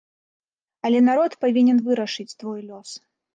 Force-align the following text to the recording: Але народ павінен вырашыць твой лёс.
Але 0.89 1.01
народ 1.09 1.31
павінен 1.45 1.77
вырашыць 1.89 2.27
твой 2.41 2.59
лёс. 2.73 2.89